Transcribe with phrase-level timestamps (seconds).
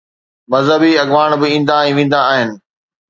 [0.53, 2.49] مذهبي اڳواڻ به ايندا ۽ ويندا آهن.